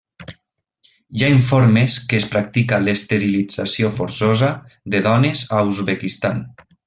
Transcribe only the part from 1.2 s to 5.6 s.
ha informes que es practica l'esterilització forçosa de dones